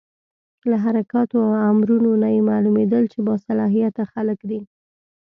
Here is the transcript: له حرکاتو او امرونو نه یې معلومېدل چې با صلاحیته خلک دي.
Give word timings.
له 0.69 0.75
حرکاتو 0.85 1.37
او 1.45 1.51
امرونو 1.71 2.11
نه 2.23 2.27
یې 2.35 2.41
معلومېدل 2.49 3.03
چې 3.13 3.19
با 3.25 3.35
صلاحیته 3.45 4.03
خلک 4.13 4.39
دي. 4.49 4.61